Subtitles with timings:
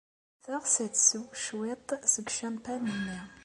[0.43, 3.19] Teɣs ad tsew cwiṭ seg ucampan-nni.